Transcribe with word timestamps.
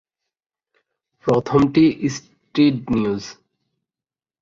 প্রথমটি 1.25 1.83
street 2.15 2.77
news. 2.93 3.23